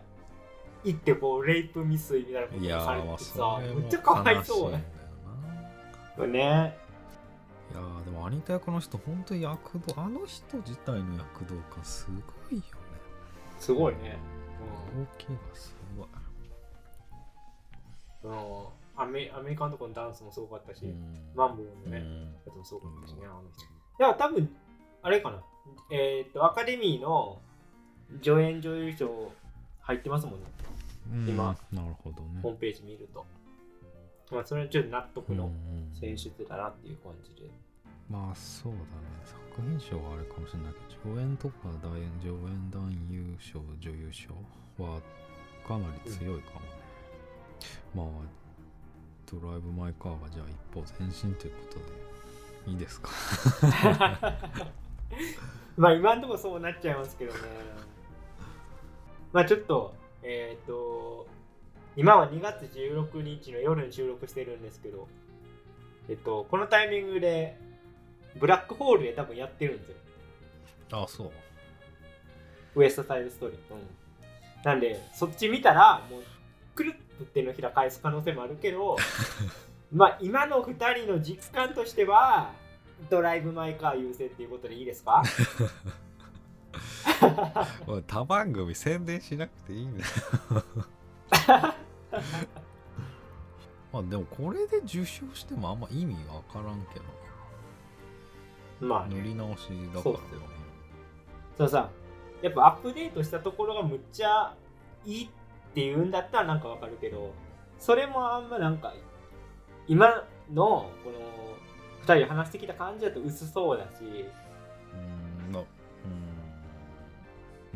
[0.83, 4.83] 行ってこうレイプ未遂みたいなことされてさめっちゃかわいそうね。
[6.19, 6.77] なね。
[7.71, 12.67] いやーでもアニタ役の人本当に躍動あの人自体の躍動感すごいよね。
[13.57, 14.19] すごいね。
[14.95, 15.78] 動きがす
[18.23, 21.17] ごいうん、うん、アメアメリカのところのダンスもすごかったし、うん。
[21.35, 22.33] マンボウのね、うん。
[22.45, 23.65] やつもすごかったしね、あの人。
[23.99, 24.49] だから多分、
[25.01, 25.43] あれかな、
[25.91, 27.39] えーっと、アカデミーの
[28.21, 29.31] 助演女優賞
[29.81, 30.45] 入ってますもんね、
[31.13, 31.29] うん。
[31.29, 31.57] 今。
[31.71, 32.39] なるほどね。
[32.41, 33.25] ホームページ見ると。
[34.31, 35.51] まあ、それはちょっと納得の
[35.99, 37.49] 選出だなっていう感じで。
[38.09, 38.85] まあそうだね。
[39.23, 44.29] 作品賞はあれかもしれないけど助演とか大演助演男優賞女優賞
[44.83, 44.99] は
[45.67, 46.78] かなり強いかもね、
[48.05, 48.25] まあ
[49.31, 53.09] ドライブ・マイ・カーはじゃあ一歩前進ということでいいですか？
[55.77, 57.39] まあ、今のところそうなっちゃいますけどね。
[59.31, 59.93] まあ、ちょっと、
[60.23, 61.27] えーっと、
[61.95, 65.07] 今は2月16日の夜に収録してるんですけど、
[66.09, 67.57] えっと、このタイミングで、
[68.35, 69.95] ブラックホールで多分やってるんですよ。
[70.91, 71.31] あそう
[72.75, 73.59] ウエストサイドストーリー。
[73.73, 73.81] うん。
[74.63, 76.23] なんで、そっち見たら、もう、
[76.75, 78.97] くるっと手のひら返す可能性もあるけど、
[79.91, 82.51] まあ、今の2人の実感としては、
[83.09, 85.23] ドライブ・マイ・カー優勢っていうことでいいですか？
[88.07, 90.07] 他番組宣伝しなくていいんだよ
[93.91, 97.05] まあでもこれで受賞してもあんま意味わからんけど。
[98.87, 99.15] まあね。
[99.15, 100.41] 塗り直しだからそうっすよ。
[101.57, 101.89] そうさ
[102.41, 104.53] やっぱアップデートしたところがむっちゃ
[105.05, 105.29] いい
[105.79, 107.33] っていうんだったらなんかわかるけど
[107.77, 108.93] それもあんまなんか
[109.87, 111.19] 今のこの
[112.01, 114.03] 2人で話してきた感じだと薄そうだし
[114.93, 115.63] うんなう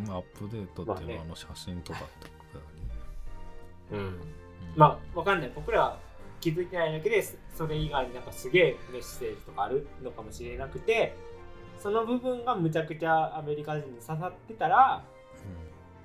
[0.01, 2.79] んまあアップデートっていうのはあの写真とかってことだよね、
[3.91, 3.99] うん。
[3.99, 4.19] うん。
[4.75, 5.51] まあわかんない。
[5.55, 5.99] 僕らは
[6.41, 7.23] 気づいてないだけで
[7.55, 11.15] それ以外になんかすげえメッセージとかあるのかもしれなくて
[11.79, 15.05] その部分がむちゃくちゃアメリカ人に刺さってたら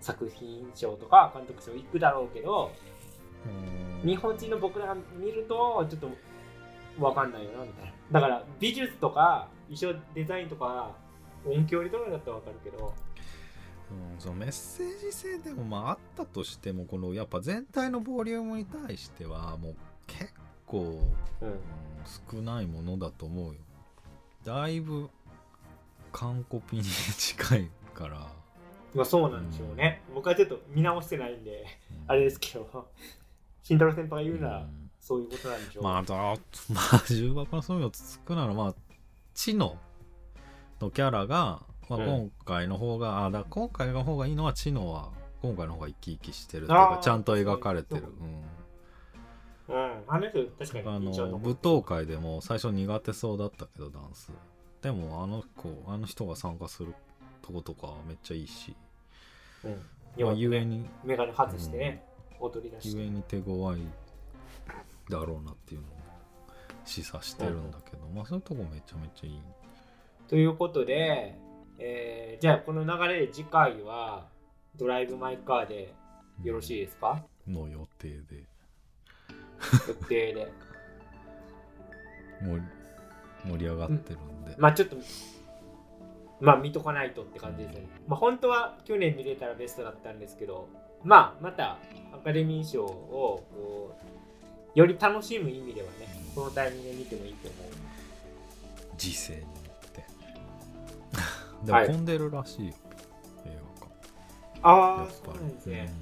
[0.01, 2.72] 作品賞とか監督賞行くだろうけど
[4.03, 4.09] うん。
[4.09, 6.11] 日本人の僕らが見るとちょっと
[6.99, 7.92] 分かんないよなみたいな。
[8.12, 10.94] だから美術とか衣装デザインとか
[11.44, 12.94] 音響に取るんだったら分かるけど。
[13.90, 19.76] うん、そのメッセージ性でもまああったとしてもこのやっぱ全体のボリュームに対してはもう
[20.07, 20.32] 結
[20.66, 21.01] 構、
[21.40, 21.49] うん。
[21.49, 21.59] うん
[22.30, 23.61] 少ないものだと思うよ。
[24.44, 25.11] だいぶ
[26.12, 28.26] 完コピに近いから、
[28.95, 31.64] まあそうなんでしょうね、僕はちょっと見直してないんで
[32.07, 32.11] うん。
[32.11, 32.89] あれですけど。
[33.62, 34.91] 慎太郎先輩が言うならうん。
[35.01, 38.74] そういうことなんでしょう、まあだまあ重箱の隅をつつくならまあ
[39.34, 39.76] 知能
[40.80, 42.07] のキャラが、まあ、うん。
[42.07, 45.11] 今回の方が、あだから今回の方がいいのは知能は
[45.43, 49.82] 今回の方が生き生きしてるっていうかちゃんと描かれてる、そううん。
[49.82, 50.03] うん。
[50.09, 54.32] あの人確かあに印象残の舞踏会でも最初苦手そうだったけどダンス。
[54.80, 56.95] でもあの子あの人が参加する
[57.49, 58.76] とことかめっちゃいいし、
[59.64, 60.24] うん。
[60.24, 60.86] まあ、ゆえねに。
[61.05, 62.05] メガネ外してね、
[62.40, 62.99] 踊り出して。
[63.01, 63.80] ゆえに手強い
[65.09, 65.90] だろうなっていうのを
[66.84, 69.40] 示唆してるんだけど、まあそういうとこめちゃめちゃいい。
[70.28, 71.38] ということで、
[71.78, 74.26] えーじゃあこの流れで次回は
[74.76, 75.94] ドライブ・マイ・カーで
[76.44, 77.24] よろしいですか？
[77.46, 78.44] の予定で。
[79.88, 80.53] 予定で。
[82.44, 82.62] 盛り
[83.51, 84.96] 盛り上がってるんで、まあちょっと
[86.41, 87.86] まあ見とかないとって感じですね。
[88.07, 90.68] まあ本当は去年見れたらベストだったんですけど
[91.05, 91.78] まあまた
[92.12, 93.97] アカデミー賞をこ
[94.74, 97.61] うより楽しむ意味ではねこのタイミングで見てもいいと思う。
[98.97, 99.47] 時勢によ
[99.86, 100.05] って。
[101.66, 101.89] ではい。
[101.89, 102.74] も混んでるらしいよ、
[103.47, 103.59] 映
[104.62, 105.93] ああ画館やっぱそうなんですり、ね。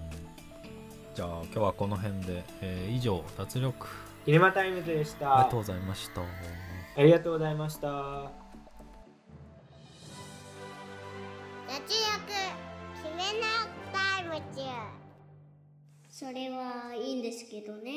[1.11, 1.14] うん。
[1.14, 3.87] じゃあ今日はこの辺で、えー以上脱力。
[4.24, 5.34] キネマタイムズでした。
[5.34, 6.20] ありがとうございました。
[6.97, 8.45] ありがとうございました
[11.77, 11.93] 脱力
[13.03, 14.62] キネマタイムズ
[16.09, 17.93] それはいいんですけどね